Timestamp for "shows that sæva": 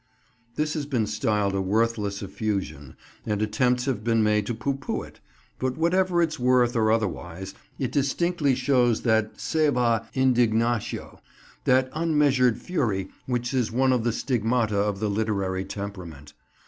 8.55-10.07